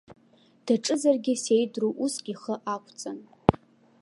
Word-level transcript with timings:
Даҿызаргьы 0.65 1.33
сеидру 1.43 1.91
уск 2.03 2.25
ихы 2.33 2.55
ақәҵан. 2.73 3.19